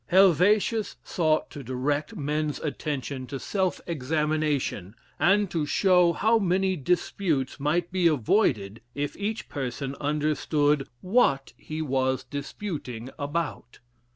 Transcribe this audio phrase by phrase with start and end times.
[0.09, 7.59] Heivetius sought to direct men's attention to self examination, and to show how many disputes
[7.59, 13.77] might be avoided if each person understood what he was disputing about.